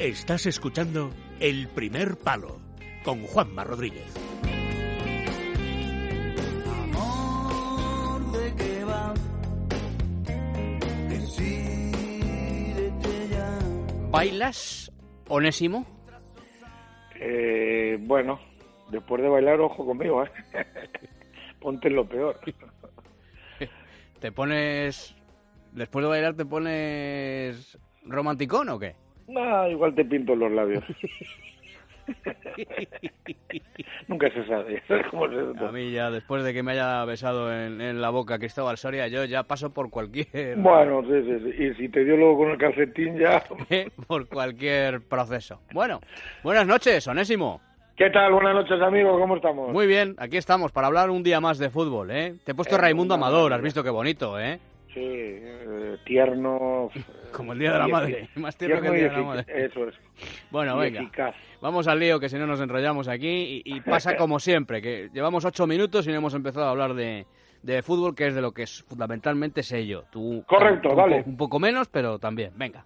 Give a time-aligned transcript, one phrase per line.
[0.00, 2.58] Estás escuchando El Primer Palo
[3.04, 4.14] con Juanma Rodríguez.
[14.10, 14.90] ¿Bailas,
[15.28, 15.84] Onésimo?
[17.16, 18.40] Eh, bueno,
[18.90, 20.30] después de bailar, ojo conmigo, ¿eh?
[21.60, 22.40] Ponte lo peor.
[24.18, 25.14] ¿Te pones...
[25.72, 28.96] Después de bailar te pones romanticón o qué?
[29.30, 30.82] No, igual te pinto los labios.
[34.08, 34.82] Nunca se sabe.
[35.68, 39.24] A mí ya, después de que me haya besado en, la boca Cristóbal Soria, yo
[39.24, 40.56] ya paso por cualquier...
[40.56, 41.62] Bueno, sí, sí, sí.
[41.64, 43.44] Y si te dio luego con el calcetín ya...
[44.08, 45.60] por cualquier proceso.
[45.72, 46.00] Bueno,
[46.42, 47.60] buenas noches, Onésimo.
[47.96, 48.32] ¿Qué tal?
[48.32, 49.18] Buenas noches, amigo.
[49.20, 49.72] ¿Cómo estamos?
[49.72, 52.34] Muy bien, aquí estamos para hablar un día más de fútbol, ¿eh?
[52.44, 54.58] Te he puesto eh, Raimundo Amador, has visto qué bonito, ¿eh?
[54.94, 56.90] Sí, eh, tierno.
[57.32, 58.28] Como el Día de la Madre.
[58.34, 59.66] Más tierno, que el Día de la Madre.
[59.66, 59.94] Eso es.
[60.50, 61.32] Bueno, venga.
[61.60, 63.62] Vamos al lío, que si no nos enrollamos aquí.
[63.64, 67.26] Y, pasa como siempre, que llevamos ocho minutos y no hemos empezado a hablar de,
[67.62, 70.04] de fútbol, que es de lo que es, fundamentalmente sé yo.
[70.10, 71.22] Tú, Correcto, vale.
[71.24, 72.52] Un, poco menos, pero también.
[72.56, 72.84] Venga.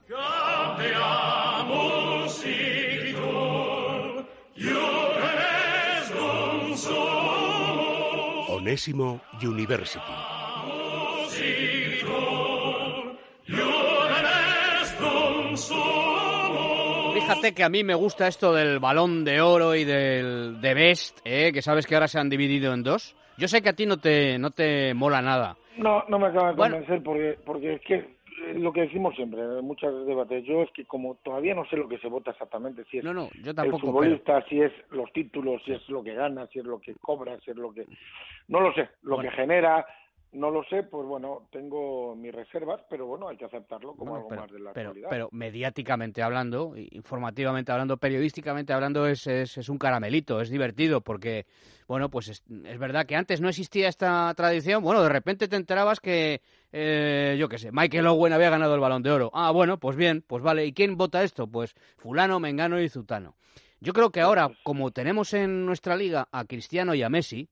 [8.48, 10.00] Onésimo University.
[17.24, 21.20] Fíjate que a mí me gusta esto del balón de oro y del de best,
[21.24, 21.52] ¿eh?
[21.52, 23.16] que sabes que ahora se han dividido en dos.
[23.38, 25.56] Yo sé que a ti no te, no te mola nada.
[25.78, 28.14] No, no me acaba de convencer porque, porque es que
[28.56, 31.88] lo que decimos siempre, en muchos debates, yo es que como todavía no sé lo
[31.88, 35.10] que se vota exactamente, si es no, no, yo tampoco, el futbolista, si es los
[35.12, 37.86] títulos, si es lo que gana, si es lo que cobra, si es lo que...
[38.48, 39.86] No lo sé, lo que genera,
[40.34, 44.30] no lo sé, pues bueno, tengo mis reservas, pero bueno, hay que aceptarlo como algo
[44.30, 45.08] más de la pero, actualidad.
[45.10, 51.46] Pero mediáticamente hablando, informativamente hablando, periodísticamente hablando, es, es, un caramelito, es divertido, porque,
[51.86, 54.82] bueno, pues es, verdad que antes no existía esta tradición.
[54.82, 56.42] Bueno, de repente te enterabas que,
[56.72, 59.30] eh, yo qué sé, Michael Owen había ganado el balón de oro.
[59.32, 60.66] Ah, bueno, pues bien, pues vale.
[60.66, 61.46] ¿Y quién vota esto?
[61.46, 63.36] Pues Fulano, Mengano y Zutano.
[63.80, 67.50] Yo creo que ahora, como tenemos en nuestra liga a Cristiano y a Messi,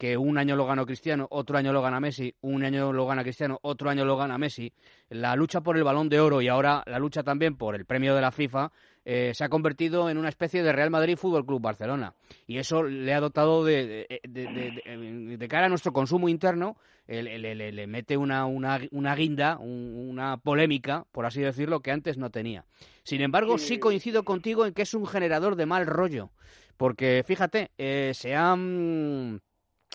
[0.00, 3.22] que un año lo ganó Cristiano, otro año lo gana Messi, un año lo gana
[3.22, 4.72] Cristiano, otro año lo gana Messi,
[5.10, 8.14] la lucha por el balón de oro y ahora la lucha también por el premio
[8.14, 8.72] de la FIFA
[9.04, 12.14] eh, se ha convertido en una especie de Real Madrid Fútbol Club Barcelona.
[12.46, 18.46] Y eso le ha dotado de, de, cara a nuestro consumo interno, le, mete una,
[18.46, 22.64] una, una guinda, una polémica, por así decirlo, que antes no tenía.
[23.02, 26.30] Sin embargo, sí, coincido contigo en que es un generador de mal rollo.
[26.78, 29.42] Porque fíjate, eh, se han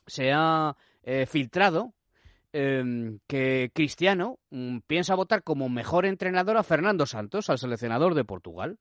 [0.08, 1.94] se ha eh, filtrado
[2.54, 8.24] em, que Cristiano mm, piensa votar como mejor entrenador a Fernando Santos, al seleccionador de
[8.24, 8.78] Portugal.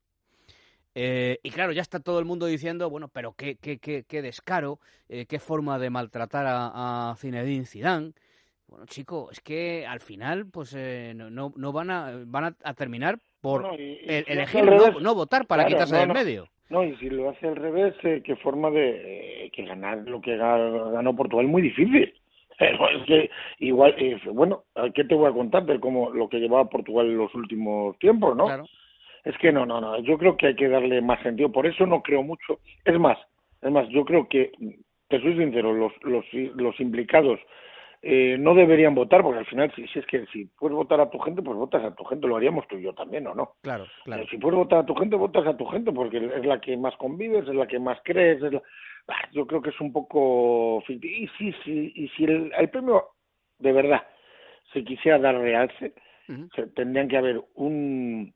[0.95, 4.21] Eh, y claro, ya está todo el mundo diciendo, bueno, pero qué, qué, qué, qué
[4.21, 8.13] descaro, eh, qué forma de maltratar a, a, Zinedine Zidane.
[8.67, 13.75] Bueno, chico, es que al final, pues no, no, van a van a, terminar por
[13.77, 16.49] elegir no, votar para quitarse del medio.
[16.69, 20.19] No, y si lo hace al revés, eh, ¿qué forma de eh, que ganar lo
[20.19, 21.47] que ganó Portugal?
[21.47, 22.13] Muy difícil.
[22.59, 26.69] es que igual, eh, bueno, ¿qué te voy a contar de cómo lo que llevaba
[26.69, 28.65] Portugal en los últimos tiempos, no?
[29.23, 31.85] Es que no, no, no, yo creo que hay que darle más sentido, por eso
[31.85, 32.59] no creo mucho.
[32.83, 33.17] Es más,
[33.61, 34.51] es más, yo creo que,
[35.07, 37.39] te soy sincero, los, los, los implicados
[38.07, 41.09] eh, no deberían votar, porque al final, si, si, es que si puedes votar a
[41.09, 43.53] tu gente, pues votas a tu gente, lo haríamos tú y yo también, ¿o no?
[43.63, 44.27] Claro, claro.
[44.27, 46.95] si puedes votar a tu gente, votas a tu gente, porque es la que más
[46.97, 48.53] convives, es la que más crees, es
[49.07, 50.83] ah, yo creo que es un poco...
[50.87, 53.05] Y si, si, y si el, premio,
[53.57, 54.03] de verdad,
[54.71, 55.93] se quisiera dar realce,
[56.75, 58.31] tendrían que haber un,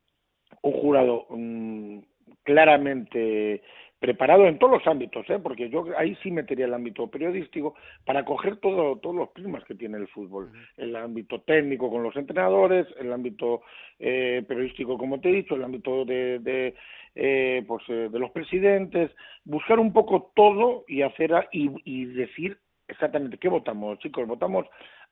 [0.63, 1.99] un jurado mm,
[2.41, 3.61] claramente
[3.99, 5.39] preparado en todos los ámbitos, ¿eh?
[5.43, 7.75] porque yo ahí sí metería el ámbito periodístico
[8.05, 12.15] para coger todo, todos los climas que tiene el fútbol, el ámbito técnico con los
[12.15, 13.61] entrenadores, el ámbito
[13.99, 16.75] eh, periodístico, como te he dicho, el ámbito de, de
[17.15, 19.11] eh, pues, eh, de los presidentes,
[19.43, 22.57] buscar un poco todo y hacer y, y decir
[22.87, 24.65] exactamente qué votamos, chicos, votamos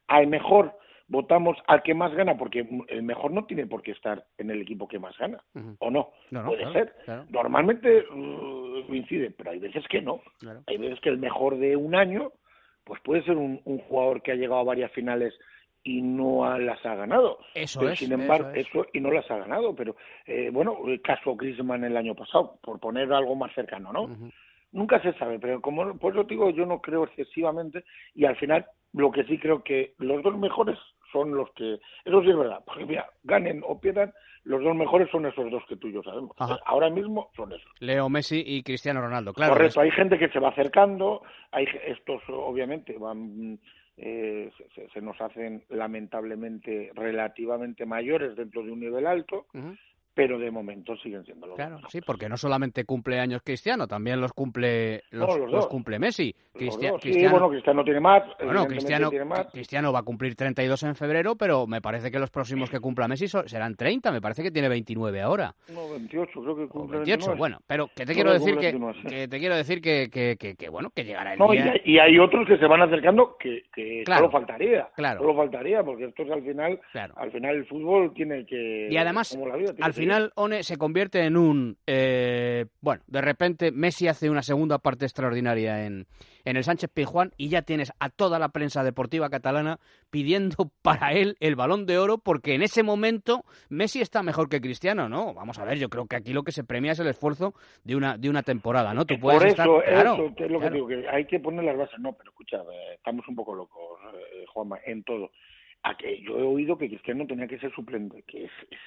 [0.07, 0.73] al mejor
[1.07, 4.61] votamos al que más gana, porque el mejor no tiene por qué estar en el
[4.61, 5.41] equipo que más gana,
[5.79, 6.11] ¿o no?
[6.45, 6.93] Puede ser.
[7.29, 10.21] Normalmente uh, coincide, pero hay veces que no.
[10.67, 12.31] Hay veces que el mejor de un año,
[12.83, 15.33] pues puede ser un, jugador que ha llegado a varias finales
[15.83, 17.39] y no las ha ganado.
[17.53, 17.99] Eso es.
[17.99, 19.73] Sin embargo, eso, y no las ha ganado.
[19.73, 19.95] Pero
[20.25, 24.09] eh, bueno, el caso Griezmann el año pasado, por poner algo más cercano, ¿no?
[24.73, 28.65] Nunca se sabe, pero como por eso digo, yo no creo excesivamente y al final
[28.91, 30.77] lo que sí creo que los dos mejores
[31.11, 34.13] son los que, eso sí es verdad, porque mira, ganen o pierdan,
[34.43, 36.31] los dos mejores son esos dos que tú y yo sabemos.
[36.65, 37.69] Ahora mismo son esos.
[37.79, 39.53] Leo Messi y Cristiano Ronaldo, claro.
[39.53, 41.21] Correcto, hay gente que se va acercando,
[41.51, 43.59] hay estos obviamente van
[43.97, 44.51] eh,
[44.93, 49.47] se, nos hacen lamentablemente relativamente mayores dentro de un nivel alto,
[50.17, 54.19] pero de momento siguen siendo los Claro, sí, porque no solamente cumple años Cristiano, también
[54.19, 56.33] los cumple los, cumple Messi.
[56.51, 56.97] Cristiano,
[57.29, 58.23] bueno, Cristiano tiene más.
[58.43, 59.11] Bueno, Cristiano,
[59.51, 63.07] Cristiano va a cumplir 32 en febrero, pero me parece que los próximos que cumpla
[63.07, 65.53] Messi serán 30, me parece que tiene 29 ahora.
[65.71, 68.75] No, 28, creo que cumple 28, bueno, pero que te quiero decir que,
[69.07, 71.75] que, te quiero decir que, que, bueno, que llegará el día.
[71.85, 74.89] Y hay, otros que se van acercando que, que solo faltaría.
[74.95, 75.19] Claro.
[75.19, 76.79] Solo faltaría, porque esto es al final,
[77.15, 78.87] al final el fútbol tiene que...
[78.89, 79.37] Y además,
[79.79, 81.77] al final final One se convierte en un...
[81.85, 86.07] Eh, bueno, de repente Messi hace una segunda parte extraordinaria en,
[86.45, 91.11] en el Sánchez Pizjuán y ya tienes a toda la prensa deportiva catalana pidiendo para
[91.11, 95.33] él el balón de oro porque en ese momento Messi está mejor que Cristiano, ¿no?
[95.33, 97.95] Vamos a ver, yo creo que aquí lo que se premia es el esfuerzo de
[97.95, 99.05] una de una temporada, ¿no?
[99.05, 101.99] Tú puedes Por eso, eso es lo que digo, que hay que poner las bases.
[101.99, 105.31] No, pero escucha, eh, estamos un poco locos, eh, Juanma, en todo.
[105.83, 108.79] A que yo he oído que Cristiano tenía que ser suplente, que es es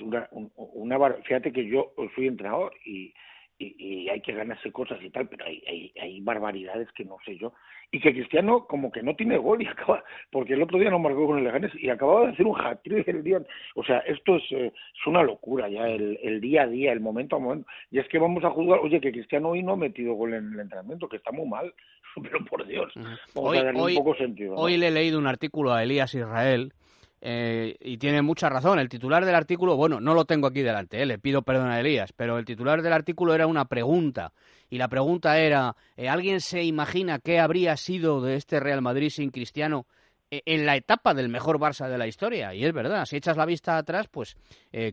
[0.00, 3.14] una, una fíjate que yo soy entrenador y,
[3.58, 7.36] y, hay que ganarse cosas y tal, pero hay, hay, hay, barbaridades que no sé
[7.36, 7.52] yo.
[7.90, 10.98] Y que Cristiano como que no tiene gol y acaba, porque el otro día no
[10.98, 13.42] marcó con el Leganés y acababa de hacer un hat-trick el día.
[13.74, 17.00] O sea, esto es, eh, es una locura ya, el, el, día a día, el
[17.00, 17.68] momento a momento.
[17.90, 20.52] Y es que vamos a jugar, oye, que Cristiano hoy no ha metido gol en
[20.52, 21.72] el entrenamiento, que está muy mal,
[22.22, 24.54] pero por Dios, vamos hoy, a darle un poco sentido.
[24.54, 26.72] Hoy le he leído un artículo a Elías Israel
[27.20, 28.78] eh, y tiene mucha razón.
[28.78, 31.80] El titular del artículo, bueno, no lo tengo aquí delante, eh, le pido perdón a
[31.80, 34.32] Elías, pero el titular del artículo era una pregunta.
[34.70, 39.10] Y la pregunta era, eh, ¿alguien se imagina qué habría sido de este Real Madrid
[39.10, 39.86] sin Cristiano
[40.30, 42.54] en la etapa del mejor Barça de la historia?
[42.54, 44.36] Y es verdad, si echas la vista atrás, pues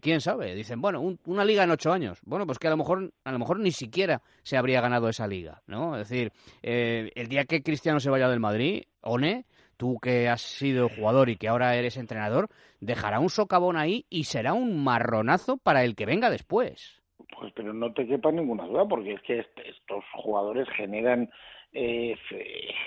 [0.02, 0.56] quién sabe.
[0.56, 2.20] Dicen, bueno, una liga en ocho años.
[2.24, 5.28] Bueno, pues que a lo mejor, a lo mejor ni siquiera se habría ganado esa
[5.28, 5.98] liga, ¿no?
[5.98, 6.32] Es decir,
[6.62, 9.46] el día que Cristiano se vaya del Madrid, One
[9.78, 12.50] tú que has sido jugador y que ahora eres entrenador,
[12.80, 17.02] dejará un socavón ahí y será un marronazo para el que venga después.
[17.38, 21.30] Pues pero no te quepa ninguna duda, porque es que estos jugadores generan
[21.74, 22.16] eh,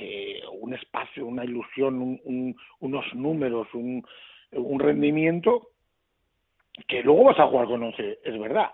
[0.00, 2.20] eh, un espacio, una ilusión,
[2.80, 4.04] unos números, un,
[4.52, 5.68] un rendimiento
[6.86, 8.70] que luego vas a jugar con 11, es verdad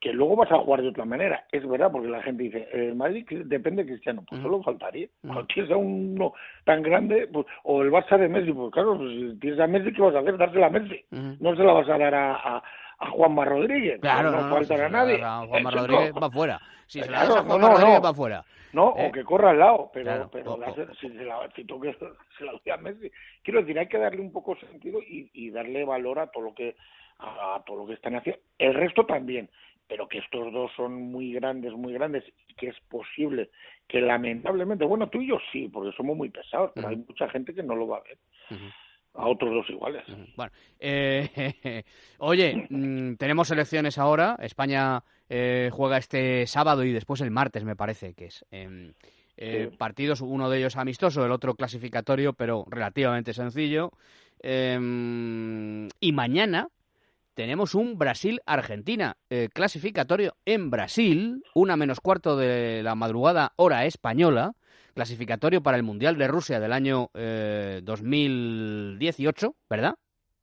[0.00, 1.44] que luego vas a jugar de otra manera.
[1.50, 4.24] Es verdad, porque la gente dice, el Madrid depende de Cristiano.
[4.28, 5.08] Pues solo faltaría.
[5.22, 6.32] Cuando tienes a uno
[6.64, 9.92] tan grande, pues, o el Barça de Messi, pues claro, pues, si tienes a Messi,
[9.92, 10.36] ¿qué vas a hacer?
[10.36, 11.04] Dársela a Messi.
[11.10, 12.62] No se la vas a dar a, a,
[12.98, 14.00] a Juanma Rodríguez.
[14.00, 15.18] Claro, no, faltará a nadie.
[15.18, 16.60] Juanma Rodríguez va fuera.
[16.86, 18.44] Si se la das a Juanma Rodríguez va fuera.
[18.72, 19.10] No, o ¿Eh?
[19.12, 20.58] que corra al lado, pero, pero
[21.00, 21.92] si, se la, si tú que
[22.38, 23.10] se la doy a Messi.
[23.42, 26.54] Quiero decir, hay que darle un poco sentido y, y darle valor a todo lo
[26.54, 26.76] que
[27.20, 28.40] a todo lo que están haciendo.
[28.58, 29.50] El resto también
[29.88, 33.50] pero que estos dos son muy grandes, muy grandes, y que es posible
[33.88, 37.54] que lamentablemente, bueno, tú y yo sí, porque somos muy pesados, pero hay mucha gente
[37.54, 38.18] que no lo va a ver.
[39.14, 40.04] A otros dos iguales.
[40.36, 41.82] Bueno, eh,
[42.18, 44.36] oye, mm, tenemos elecciones ahora.
[44.40, 48.44] España eh, juega este sábado y después el martes, me parece que es.
[48.50, 48.92] Em,
[49.36, 53.92] eh, partidos, uno de ellos amistoso, el otro clasificatorio, pero relativamente sencillo.
[54.40, 56.68] Em, y mañana
[57.38, 64.54] tenemos un Brasil-Argentina eh, clasificatorio en Brasil, una menos cuarto de la madrugada hora española,
[64.92, 69.94] clasificatorio para el Mundial de Rusia del año 2018, eh, ¿verdad?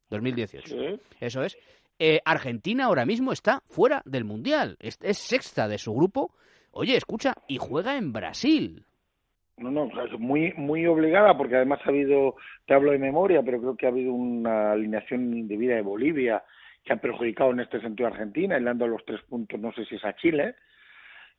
[0.09, 0.73] 2018.
[1.19, 1.57] Eso es.
[1.99, 6.31] Eh, Argentina ahora mismo está fuera del Mundial, es, sexta de su grupo.
[6.71, 8.85] Oye, escucha, y juega en Brasil.
[9.57, 12.35] No, no, muy, muy obligada porque además ha habido,
[12.65, 16.41] te hablo de memoria, pero creo que ha habido una alineación indebida de Bolivia
[16.85, 19.73] que han perjudicado en este sentido a Argentina, y le dando los tres puntos, no
[19.73, 20.55] sé si es a Chile,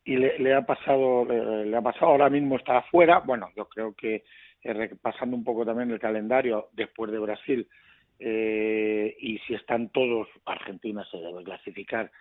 [0.03, 4.23] y le, ha pasado, le, ha pasado, ahora mismo está afuera, bueno, yo creo que
[4.63, 7.67] eh, pasando un poco también el calendario después de Brasil,
[8.19, 12.11] eh, y si están todos, Argentina se debe clasificar.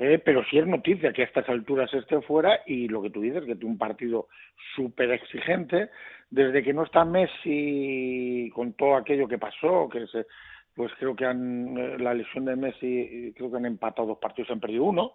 [0.00, 3.20] Eh, pero sí es noticia que a estas alturas esté fuera y lo que tú
[3.20, 4.28] dices, que tiene un partido
[4.76, 5.90] súper exigente,
[6.30, 10.24] desde que no está Messi con todo aquello que pasó, que se,
[10.78, 14.52] pues creo que han eh, la lesión de Messi creo que han empatado dos partidos
[14.52, 15.14] han perdido uno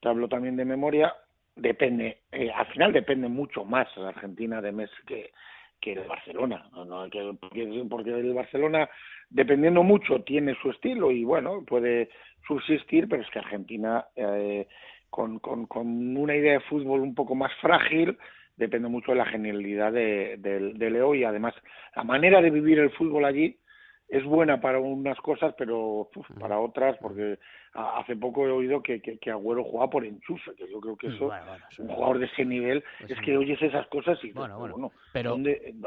[0.00, 1.12] te hablo también de memoria
[1.56, 5.32] depende eh, al final depende mucho más la Argentina de Messi que
[5.80, 7.08] que el Barcelona ¿no?
[7.40, 8.88] porque, porque el Barcelona
[9.28, 12.08] dependiendo mucho tiene su estilo y bueno puede
[12.46, 14.68] subsistir pero es que Argentina eh,
[15.10, 18.16] con, con, con una idea de fútbol un poco más frágil
[18.56, 21.54] depende mucho de la genialidad de, de Leo y además
[21.96, 23.58] la manera de vivir el fútbol allí
[24.08, 26.08] es buena para unas cosas, pero
[26.38, 27.38] para otras, porque
[27.72, 31.08] hace poco he oído que, que, que, Agüero juega por enchufe, que yo creo que
[31.08, 31.30] eso,
[31.78, 35.36] un jugador de ese nivel, es que oyes esas cosas y bueno, bueno, pero,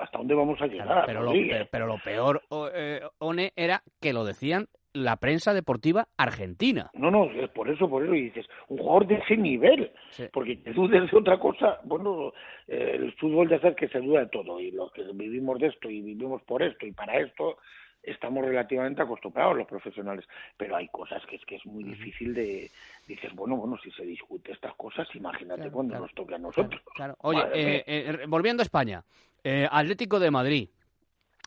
[0.01, 1.05] ¿hasta dónde vamos a llegar?
[1.05, 1.31] pero, lo,
[1.71, 2.41] pero, lo, peor,
[2.73, 6.89] eh, One, era que lo decían la prensa deportiva argentina.
[6.93, 9.91] No, no, es por eso, por eso, y dices, un jugador de ese nivel,
[10.33, 12.33] porque que dudes de otra cosa, bueno,
[12.67, 15.67] eh, el fútbol de hacer que se duda de todo, y los que vivimos de
[15.67, 17.57] esto y vivimos por esto y para esto,
[18.03, 20.25] estamos relativamente acostumbrados los profesionales,
[20.57, 22.69] pero hay cosas que es que es muy difícil de
[23.07, 26.81] dices, bueno, bueno, si se discute estas cosas, imagínate cuando nos toque a nosotros.
[27.19, 29.03] Oye, eh, eh, volviendo a España,
[29.71, 30.69] Atlético de Madrid,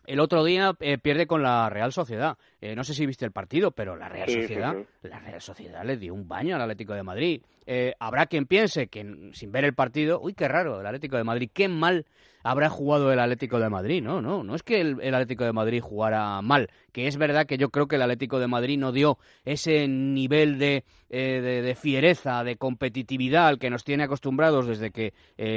[0.07, 2.37] el otro día eh, pierde con la Real Sociedad.
[2.61, 5.97] Eh, no sé si viste el partido, pero la Real Sociedad, la Real Sociedad le
[5.97, 7.43] dio un baño al Atlético de Madrid.
[7.67, 11.25] Eh, habrá quien piense que sin ver el partido, uy, qué raro, el Atlético de
[11.25, 12.07] Madrid, qué mal
[12.43, 14.03] habrá jugado el Atlético de Madrid.
[14.03, 17.59] No, no, no es que el, Atlético de Madrid jugara mal, que es verdad que
[17.59, 22.57] yo creo que el Atlético de Madrid no dio ese nivel de, de, fiereza, de
[22.57, 25.15] competitividad al que nos tiene acostumbrados desde que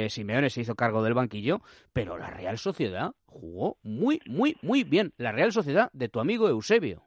[0.08, 1.60] Simeone se hizo cargo del banquillo,
[1.92, 5.12] pero la Real Sociedad jugó muy, muy, muy bien.
[5.16, 7.02] La Real Sociedad de tu amigo Eusebio.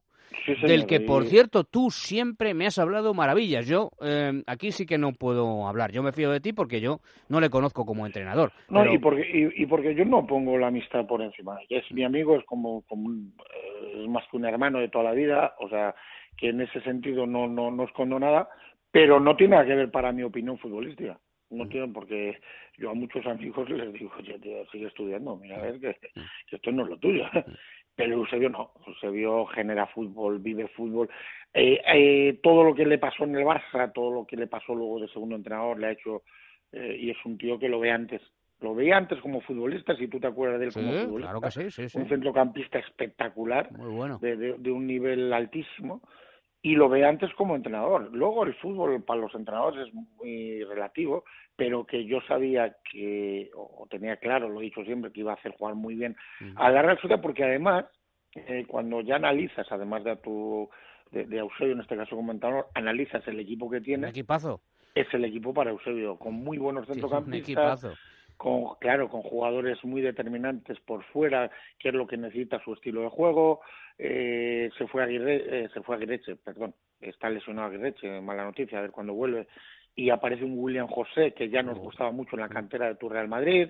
[0.62, 3.68] Del que, por cierto, tú siempre me has hablado maravillas.
[3.68, 5.92] Yo eh, aquí sí que no puedo hablar.
[5.92, 8.52] Yo me fío de ti porque yo no le conozco como entrenador.
[8.70, 11.60] No, y, porque, y, porque yo no pongo la amistad por encima.
[11.70, 15.56] Es mi amigo, es como, como eh, más que un hermano de toda la vida.
[15.60, 15.96] O sea,
[16.38, 18.50] que en ese sentido no, no, no escondo nada,
[18.92, 21.20] pero no tiene nada que ver para mi opinión futbolística
[21.50, 21.70] no mm.
[21.70, 22.40] tienen porque
[22.78, 25.96] yo a muchos amigos les digo, oye, tío, sigue estudiando, mira, a ver, que,
[26.52, 27.24] esto no es lo tuyo.
[28.30, 31.10] Eusebio no, Eusebio genera fútbol, vive fútbol.
[31.54, 34.76] Eh, eh, todo lo que le pasó en el Barça, todo lo que le pasó
[34.76, 36.24] luego de segundo entrenador, le ha hecho,
[36.72, 38.22] eh, y es un tío que lo ve antes.
[38.62, 41.32] Lo veía antes como futbolista, si tú te acuerdas de él como futbolista.
[41.32, 41.98] Claro que sí, sí, sí.
[41.98, 44.20] Un centrocampista espectacular, Muy bueno.
[44.20, 46.02] de, de un nivel altísimo
[46.62, 48.10] y lo ve antes como entrenador.
[48.12, 51.24] Luego el fútbol para los entrenadores es muy relativo,
[51.56, 55.36] pero que yo sabía que, o tenía claro, lo he dicho siempre, que iba a
[55.36, 56.16] hacer jugar muy bien
[56.56, 57.86] a la Real porque además,
[58.36, 60.70] eh, cuando ya analizas, además de a tu
[61.12, 64.10] de, de, Eusebio, en este caso como entrenador, analizas el equipo que tiene.
[64.10, 64.62] equipazo?
[64.96, 67.88] Es el equipo para Eusebio, con muy buenos centrocampistas.
[68.38, 73.02] con claro con jugadores muy determinantes por fuera que es lo que necesita su estilo
[73.02, 73.62] de juego
[74.02, 78.46] eh, se fue a Aguirre, eh, se fue a Aguirreche, perdón, está lesionado Aguirreche, mala
[78.46, 79.48] noticia, a ver cuándo vuelve.
[80.00, 83.10] Y aparece un William José que ya nos gustaba mucho en la cantera de tu
[83.10, 83.70] Real Madrid.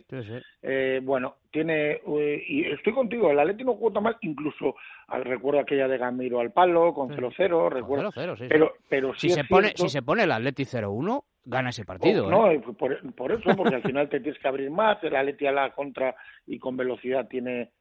[0.62, 2.02] Eh, bueno, tiene
[2.48, 4.76] y estoy contigo, el Atleti no jugó mal, incluso
[5.08, 8.12] al, recuerdo aquella de Gamiro al palo con 0-0, recuerdo.
[8.48, 12.28] pero pero si se pone si se pone el Atleti 0-1 gana ese partido.
[12.28, 15.48] Oh, no, por, por, eso, porque al final te tienes que abrir más, el Atleti
[15.48, 17.72] a la contra y con velocidad tiene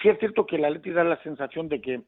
[0.00, 2.02] sí es cierto que el Atleti da la sensación de que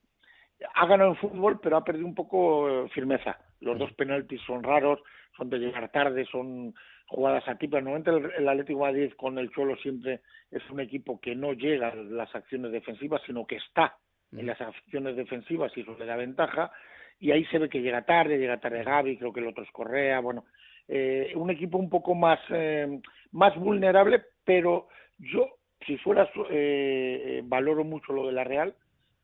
[0.75, 3.39] ha ganado en fútbol, pero ha perdido un poco eh, firmeza.
[3.61, 5.01] Los dos penaltis son raros,
[5.39, 6.75] son de llegar tarde, son
[7.07, 7.83] jugadas atípicas.
[7.83, 11.89] Normalmente el, el Atlético Madrid con el Cholo siempre es un equipo que no llega
[11.89, 13.97] a las acciones defensivas, sino que está
[14.33, 16.71] en las acciones defensivas y eso le da ventaja.
[17.19, 19.71] Y ahí se ve que llega tarde, llega tarde Gaby, creo que el otro es
[19.71, 20.21] Correa.
[20.21, 20.45] Bueno,
[20.87, 23.01] eh, un equipo un poco más, eh,
[23.33, 28.75] más vulnerable, pero yo si fuera, eh, eh, valoro mucho lo de la Real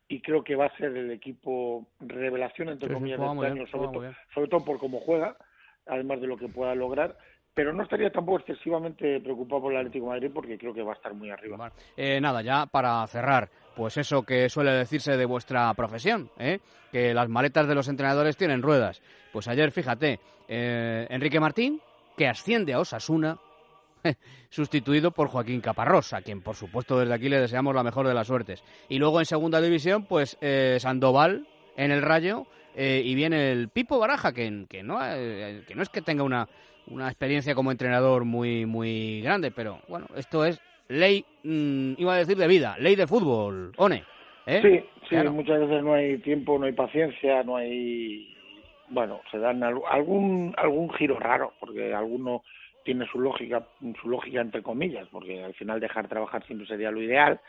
[0.09, 4.49] y creo que va a ser el equipo revelación, entre comillas, de este año, sobre,
[4.49, 5.37] todo por cómo juega,
[5.86, 7.16] además de lo que pueda lograr
[7.54, 10.96] pero no estaría tampoco excesivamente preocupado por el Atlético Madrid porque creo que va a
[10.96, 11.72] estar muy arriba.
[11.96, 16.58] Eh, nada, ya para cerrar, pues eso que suele decirse de vuestra profesión, ¿eh?
[16.90, 19.00] que las maletas de los entrenadores tienen ruedas.
[19.32, 21.80] Pues ayer, fíjate, eh, Enrique Martín,
[22.16, 23.38] que asciende a Osasuna,
[24.50, 28.14] sustituido por Joaquín Caparrós, a quien por supuesto desde aquí le deseamos la mejor de
[28.14, 28.64] las suertes.
[28.88, 31.46] Y luego en segunda división, pues eh, Sandoval
[31.76, 35.83] en el Rayo eh, y viene el Pipo Baraja, que, que, no, eh, que no
[35.83, 36.49] es que tenga una,
[36.88, 42.19] una experiencia como entrenador muy, muy grande, pero bueno, esto es ley, mm, iba a
[42.19, 44.04] decir de vida, ley de fútbol, One.
[44.47, 48.31] Sí, sí, muchas veces no hay tiempo, no hay paciencia, no hay...
[48.90, 52.43] Bueno, se dan algún, algún giro raro, porque alguno
[52.85, 53.66] tiene su lógica,
[54.02, 57.40] su lógica entre comillas, porque al final dejar trabajar siempre sería lo ideal,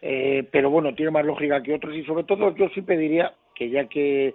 [0.00, 3.70] eh, pero bueno, tiene más lógica que otros y sobre todo yo sí pediría que
[3.70, 4.34] ya que,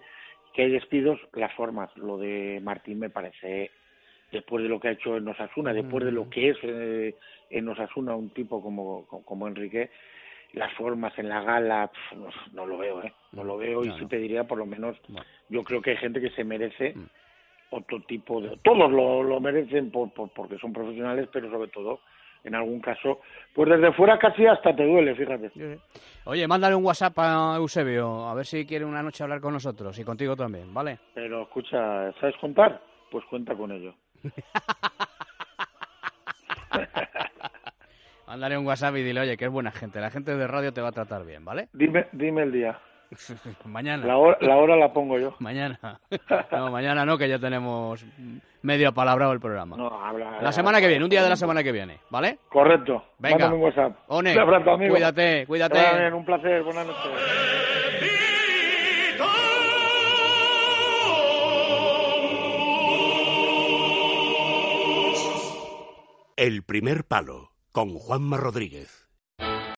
[0.53, 3.71] que hay despidos, las formas, lo de Martín me parece,
[4.31, 7.15] después de lo que ha hecho en Osasuna, después de lo que es eh,
[7.49, 9.91] en Osasuna un tipo como, como Enrique,
[10.53, 11.89] las formas en la gala,
[12.51, 13.13] no, lo veo, ¿eh?
[13.31, 14.97] No lo veo y sí pediría por lo menos,
[15.47, 17.05] yo creo que hay gente que se merece mm.
[17.69, 18.57] otro tipo de...
[18.57, 22.01] Todos lo, lo merecen por, por, porque son profesionales, pero sobre todo
[22.43, 23.19] en algún caso,
[23.53, 25.51] pues desde fuera casi hasta te duele, fíjate.
[26.25, 29.97] Oye, mándale un WhatsApp a Eusebio, a ver si quiere una noche hablar con nosotros
[29.99, 30.99] y contigo también, ¿vale?
[31.13, 32.81] Pero escucha, ¿sabes contar?
[33.09, 33.93] Pues cuenta con ello.
[38.27, 40.81] Mándale un WhatsApp y dile, oye, que es buena gente, la gente de radio te
[40.81, 41.67] va a tratar bien, ¿vale?
[41.73, 42.79] Dime, dime el día.
[43.65, 44.05] mañana.
[44.05, 45.35] La hora, la hora la pongo yo.
[45.39, 45.79] Mañana.
[46.51, 48.05] No, mañana no, que ya tenemos
[48.61, 49.75] medio apalabrado el programa.
[49.77, 50.41] No, habla.
[50.41, 52.39] La semana que viene, un día de la semana que viene, ¿vale?
[52.49, 53.03] Correcto.
[53.19, 53.37] Venga.
[53.37, 53.97] Mándame un WhatsApp.
[54.07, 54.93] One, Un abrazo, amigo.
[54.93, 55.79] cuídate, cuídate.
[55.79, 57.11] Bien, un placer, buenas noches.
[66.35, 69.00] El primer palo con Juanma Rodríguez.